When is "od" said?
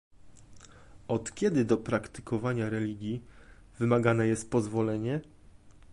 1.07-1.31